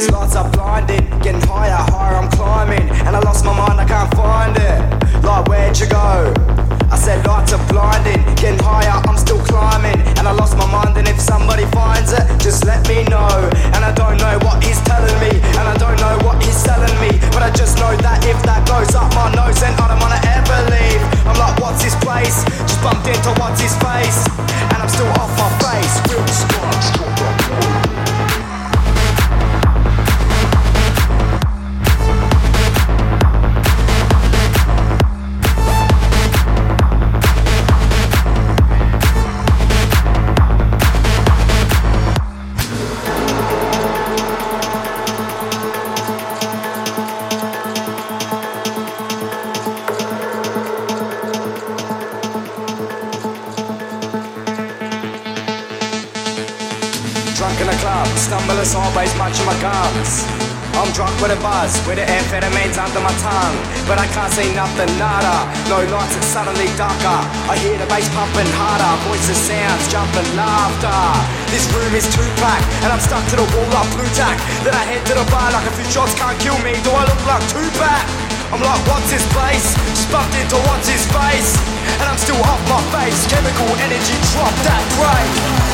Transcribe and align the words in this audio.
These 0.00 0.12
lights 0.12 0.34
are 0.34 0.48
blinding, 0.56 1.04
getting 1.20 1.44
higher, 1.44 1.76
higher 1.92 2.16
I'm 2.16 2.30
climbing. 2.32 2.88
And 3.04 3.12
I 3.12 3.20
lost 3.20 3.44
my 3.44 3.52
mind, 3.52 3.76
I 3.76 3.84
can't 3.84 4.08
find 4.16 4.56
it. 4.56 4.80
Like, 5.20 5.44
where'd 5.44 5.76
you 5.76 5.92
go? 5.92 6.32
I 6.88 6.96
said 6.96 7.20
lights 7.28 7.52
are 7.52 7.60
blinding, 7.68 8.16
getting 8.40 8.56
higher, 8.64 8.96
I'm 9.04 9.20
still 9.20 9.44
climbing. 9.44 10.00
And 10.16 10.24
I 10.24 10.32
lost 10.32 10.56
my 10.56 10.64
mind, 10.72 10.96
and 10.96 11.06
if 11.06 11.20
somebody 11.20 11.68
finds 11.76 12.16
it, 12.16 12.24
just 12.40 12.64
let 12.64 12.80
me 12.88 13.04
know. 13.12 13.28
And 13.76 13.84
I 13.84 13.92
don't 13.92 14.16
know 14.16 14.40
what 14.40 14.64
he's 14.64 14.80
telling 14.88 15.20
me, 15.20 15.36
and 15.36 15.68
I 15.68 15.76
don't 15.76 16.00
know 16.00 16.16
what 16.24 16.40
he's 16.40 16.56
selling 16.56 16.96
me. 16.96 17.20
But 17.36 17.44
I 17.44 17.52
just 17.52 17.76
know 17.76 17.92
that 18.00 18.24
if 18.24 18.40
that 18.48 18.64
goes 18.64 18.96
up 18.96 19.12
my 19.12 19.28
nose, 19.36 19.60
then 19.60 19.76
I 19.76 19.84
don't 19.84 20.00
wanna 20.00 20.16
ever 20.32 20.64
leave. 20.72 21.04
I'm 21.28 21.36
like, 21.36 21.60
what's 21.60 21.84
his 21.84 21.92
place? 22.00 22.40
Just 22.64 22.80
bumped 22.80 23.04
into 23.04 23.36
what's 23.36 23.60
his 23.60 23.76
face, 23.84 24.24
and 24.48 24.80
I'm 24.80 24.88
still 24.88 25.12
off 25.20 25.28
my 25.36 25.52
face. 25.60 25.92
Real 26.08 26.24
strong, 26.32 27.99
stumble 58.40 58.80
always 58.80 59.12
munching 59.16 59.46
my 59.46 59.56
gums. 59.60 60.24
I'm 60.80 60.88
drunk 60.96 61.12
with 61.20 61.34
a 61.34 61.40
buzz, 61.42 61.76
with 61.84 61.98
the 61.98 62.06
amphetamines 62.06 62.78
under 62.78 63.02
my 63.02 63.12
tongue. 63.20 63.58
But 63.84 63.98
I 63.98 64.06
can't 64.14 64.32
see 64.32 64.48
nothing, 64.54 64.88
nada. 64.96 65.44
No 65.68 65.82
lights, 65.92 66.16
it's 66.16 66.30
suddenly 66.30 66.70
darker. 66.78 67.20
I 67.50 67.58
hear 67.58 67.76
the 67.76 67.84
bass 67.90 68.08
pumping 68.14 68.48
harder, 68.56 68.92
voices, 69.10 69.36
sounds, 69.36 69.84
jumping 69.92 70.24
laughter. 70.38 70.94
This 71.52 71.66
room 71.74 71.92
is 71.92 72.06
too 72.08 72.24
packed, 72.40 72.64
and 72.86 72.94
I'm 72.94 73.02
stuck 73.02 73.20
to 73.34 73.36
the 73.36 73.44
wall 73.44 73.68
like 73.76 73.90
Blu 73.92 74.06
Tack. 74.16 74.38
Then 74.64 74.72
I 74.72 74.84
head 74.88 75.02
to 75.10 75.14
the 75.18 75.26
bar 75.28 75.50
like 75.52 75.66
a 75.66 75.74
few 75.74 75.88
shots 75.90 76.14
can't 76.16 76.38
kill 76.40 76.56
me. 76.64 76.72
Do 76.86 76.94
I 76.94 77.04
look 77.04 77.22
like 77.28 77.44
Tupac? 77.50 78.04
I'm 78.54 78.62
like, 78.62 78.82
what's 78.88 79.10
his 79.10 79.26
place? 79.36 79.74
Just 79.90 80.08
into 80.10 80.56
what's 80.70 80.88
his 80.88 81.04
face? 81.12 81.50
And 82.00 82.06
I'm 82.08 82.18
still 82.18 82.40
off 82.46 82.62
my 82.70 82.80
face. 82.94 83.20
Chemical 83.28 83.68
energy 83.84 84.16
drop 84.32 84.54
that 84.64 84.84
break. 84.96 85.69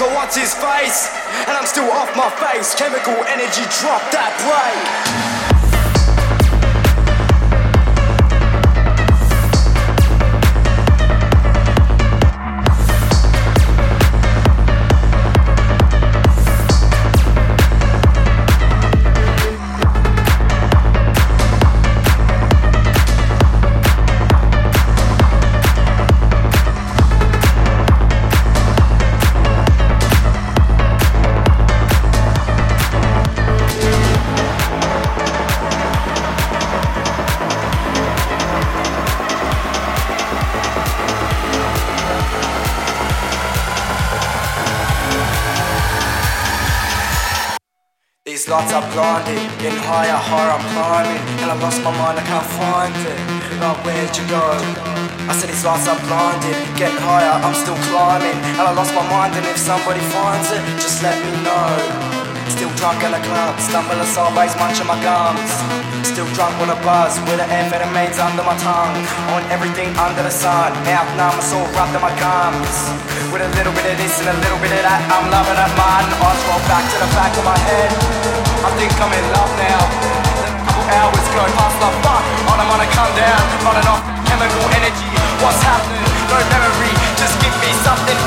Into 0.00 0.14
what's 0.14 0.34
his 0.34 0.54
face. 0.54 1.10
And 1.46 1.50
I'm 1.50 1.66
still 1.66 1.90
off 1.90 2.16
my 2.16 2.30
face. 2.40 2.74
Chemical 2.74 3.12
energy 3.28 3.64
drop 3.80 4.00
that 4.12 4.32
brain. 4.40 5.49
Lights 48.50 48.74
are 48.74 48.84
blinded 48.90 49.38
Getting 49.62 49.78
higher, 49.78 50.18
higher 50.18 50.50
I'm 50.50 50.66
climbing 50.74 51.22
And 51.40 51.48
I 51.54 51.56
lost 51.62 51.78
my 51.86 51.94
mind, 51.94 52.18
I 52.18 52.24
can't 52.26 52.50
find 52.58 52.94
it 53.06 53.18
Like 53.62 53.78
where'd 53.86 54.10
you 54.18 54.26
go? 54.26 54.42
I 55.30 55.32
said 55.38 55.48
these 55.48 55.64
lights 55.64 55.86
are 55.86 56.00
blinded 56.10 56.58
Getting 56.74 56.98
higher, 56.98 57.38
I'm 57.46 57.54
still 57.54 57.78
climbing 57.88 58.36
And 58.58 58.66
I 58.66 58.74
lost 58.74 58.92
my 58.92 59.06
mind 59.06 59.38
and 59.38 59.46
if 59.46 59.56
somebody 59.56 60.02
finds 60.10 60.50
it 60.50 60.62
Just 60.82 61.00
let 61.06 61.14
me 61.22 61.30
know 61.46 62.10
Still 62.50 62.74
drunk 62.74 62.98
in 63.06 63.12
the 63.12 63.22
club, 63.22 63.54
stumble 63.60 64.04
sideways, 64.04 64.56
munching 64.58 64.86
my 64.86 64.98
gums. 65.00 65.79
Still 66.10 66.26
drunk 66.34 66.58
with 66.58 66.74
a 66.74 66.80
buzz, 66.82 67.14
with 67.30 67.38
the 67.38 67.46
amphetamines 67.46 68.18
under 68.18 68.42
my 68.42 68.58
tongue. 68.58 68.98
On 69.30 69.46
everything 69.46 69.94
under 69.94 70.26
the 70.26 70.34
sun, 70.34 70.74
mouth 70.82 71.06
numb, 71.14 71.38
it's 71.38 71.54
all 71.54 71.62
wrapped 71.70 71.94
in 71.94 72.02
my 72.02 72.10
gums. 72.18 72.90
With 73.30 73.46
a 73.46 73.50
little 73.54 73.70
bit 73.78 73.86
of 73.86 73.94
this 73.94 74.18
and 74.18 74.26
a 74.26 74.34
little 74.42 74.58
bit 74.58 74.74
of 74.74 74.82
that, 74.82 75.06
I'm 75.06 75.30
loving 75.30 75.54
it, 75.54 75.72
man. 75.78 76.04
Eyes 76.10 76.42
roll 76.50 76.58
back 76.66 76.82
to 76.82 76.96
the 76.98 77.10
back 77.14 77.30
of 77.38 77.46
my 77.46 77.54
head. 77.62 77.94
I 78.66 78.74
think 78.74 78.90
I'm 78.98 79.12
in 79.14 79.26
love 79.38 79.54
now. 79.54 79.80
A 79.86 80.50
couple 80.66 80.86
hours 80.98 81.26
go 81.30 81.46
past 81.46 81.78
the 81.78 81.90
fuck, 82.02 82.24
on 82.50 82.58
I'm 82.58 82.66
gonna 82.66 82.90
come 82.90 83.12
down, 83.14 83.42
running 83.62 83.86
off 83.86 84.02
chemical 84.26 84.66
energy. 84.82 85.14
What's 85.38 85.62
happening? 85.62 86.10
No 86.26 86.42
memory, 86.50 86.90
just 87.22 87.38
give 87.38 87.54
me 87.62 87.70
something 87.86 88.18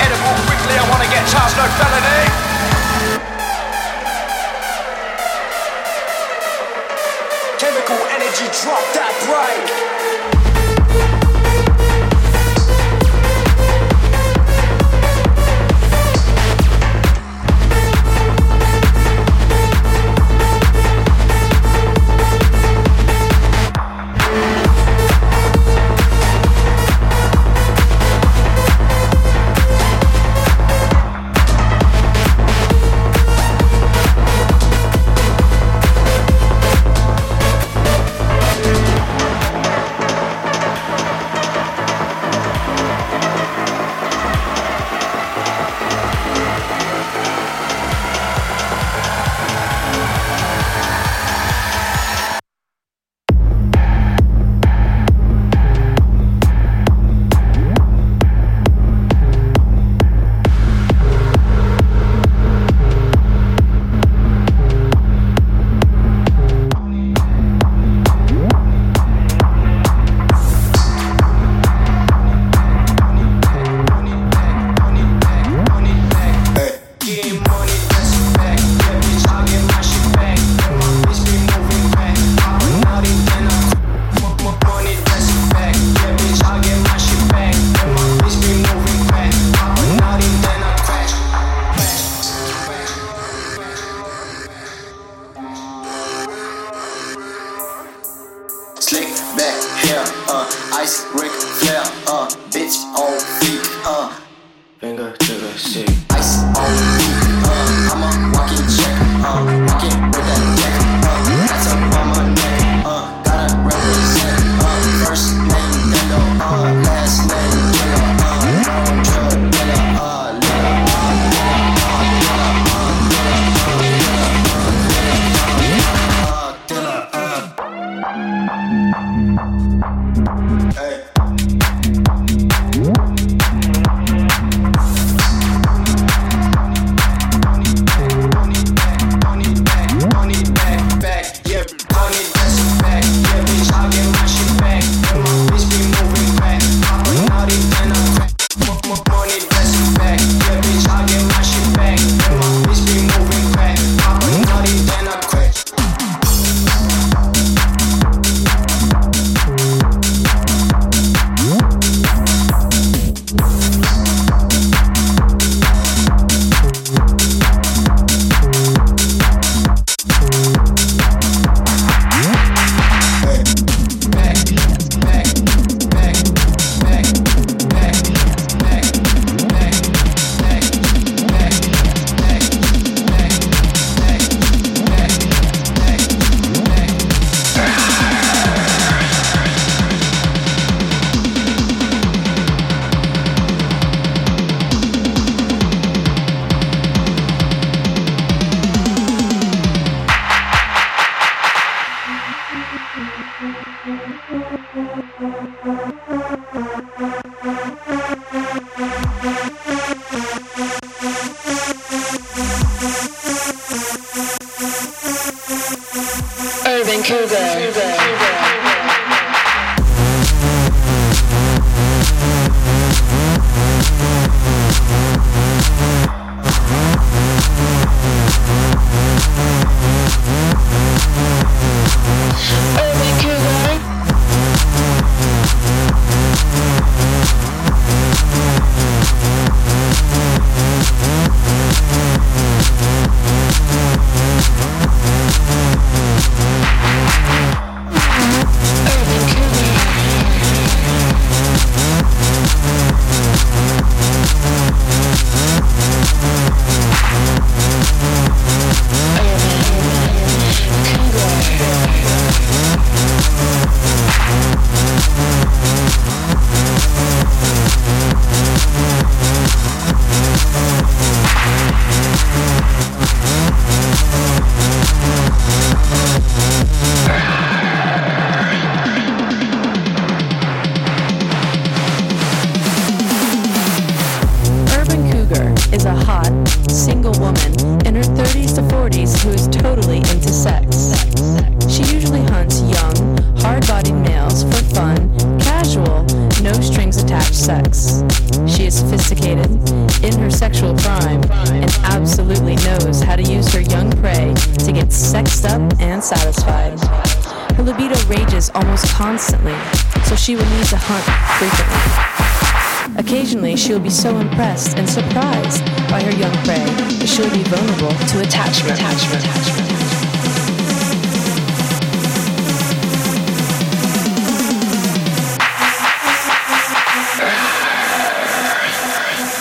she'll 310.23 310.39
need 310.39 310.65
to 310.65 310.77
hunt 310.77 311.03
frequently. 311.37 312.97
Occasionally, 312.97 313.57
she 313.57 313.73
will 313.73 313.81
be 313.81 313.89
so 313.89 314.17
impressed 314.19 314.77
and 314.77 314.89
surprised 314.89 315.65
by 315.89 316.01
her 316.01 316.15
young 316.15 316.31
prey 316.45 316.63
that 316.63 317.09
she'll 317.09 317.29
be 317.29 317.43
vulnerable 317.43 317.91
to 318.07 318.21
attachment. 318.21 318.79
attachment. 318.79 319.21
attachment. 319.21 319.73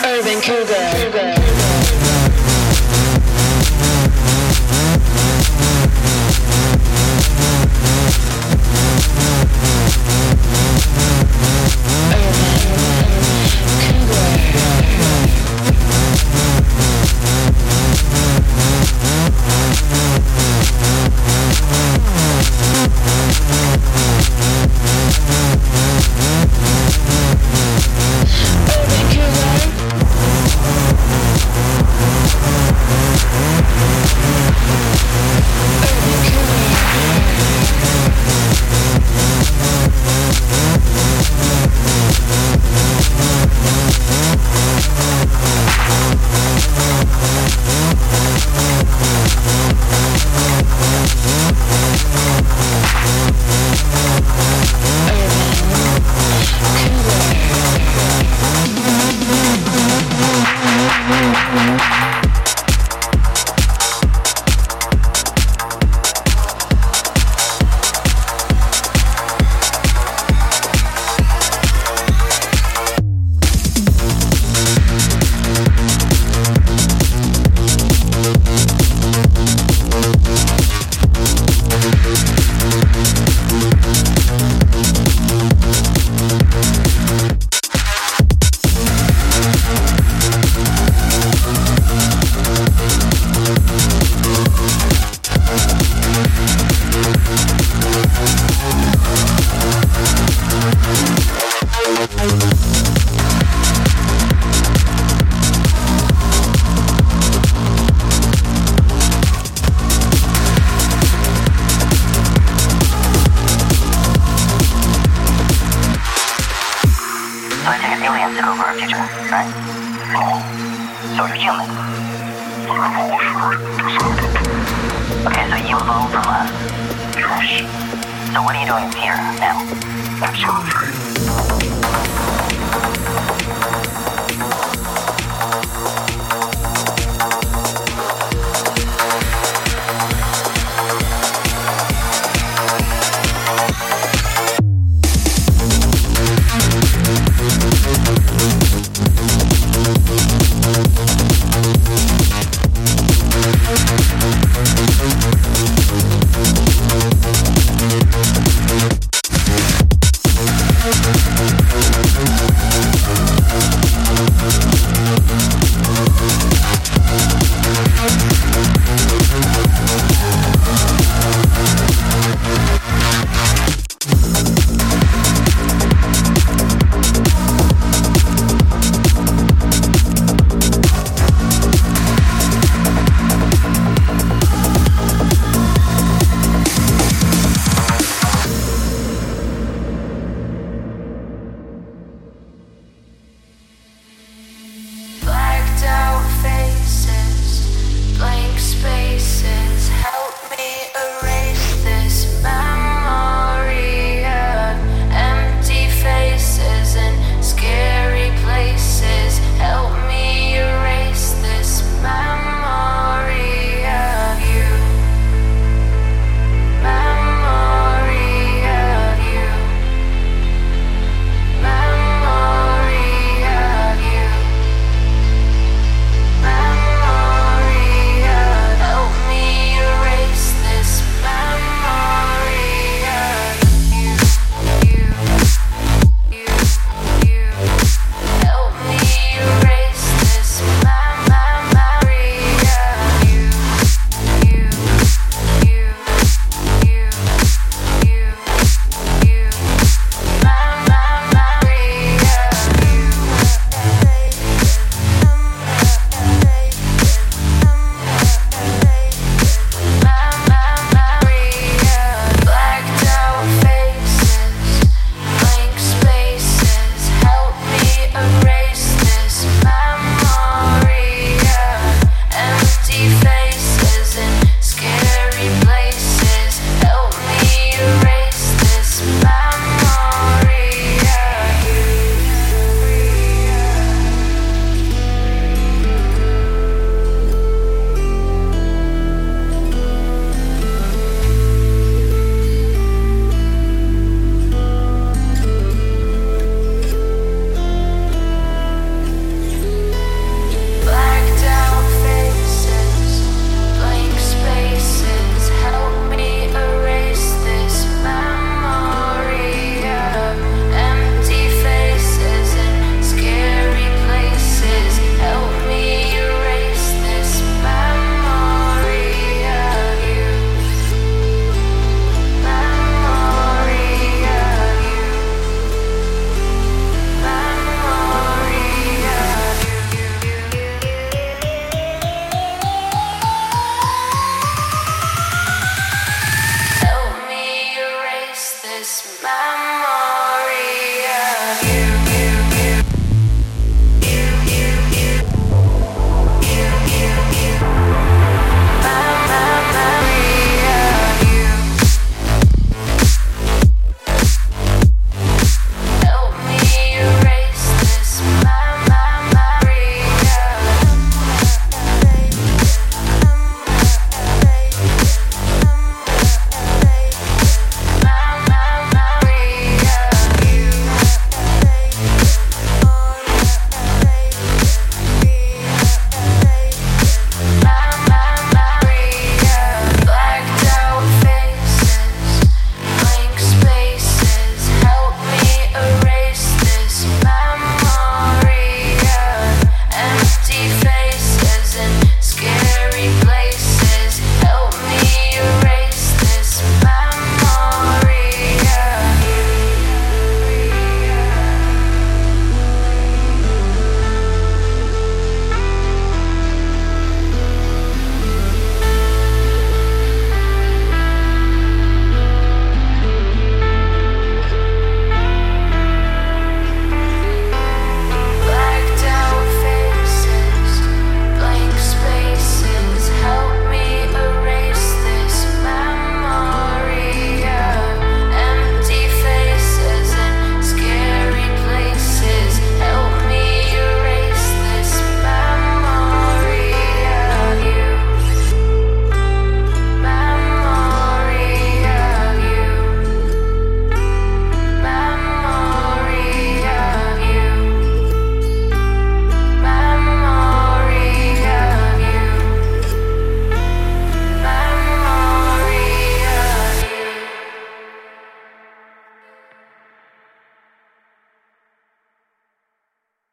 Urban 0.05 0.41
Cougar. 0.41 1.42